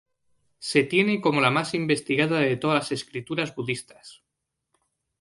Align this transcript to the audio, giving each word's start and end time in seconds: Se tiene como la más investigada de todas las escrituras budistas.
Se 0.57 0.83
tiene 0.83 1.21
como 1.21 1.41
la 1.41 1.51
más 1.51 1.75
investigada 1.75 2.39
de 2.39 2.57
todas 2.57 2.79
las 2.85 2.91
escrituras 2.91 3.53
budistas. 3.53 4.23